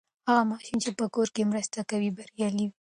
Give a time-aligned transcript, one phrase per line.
[0.27, 2.77] هغه ماشوم چې په کور کې مرسته کوي، بریالی وي.